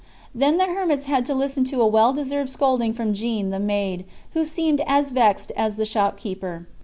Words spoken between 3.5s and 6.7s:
the maid, who seemed as vexed as the shopkeeper.